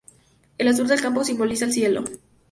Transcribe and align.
El 0.57 0.67
azur 0.67 0.87
del 0.87 0.99
campo 0.99 1.23
simboliza 1.23 1.65
el 1.65 1.73
cielo. 1.73 2.03